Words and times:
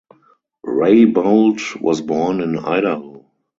Raybould 0.65 1.79
was 1.79 2.01
born 2.01 2.41
in 2.41 2.57
Idaho. 2.57 3.29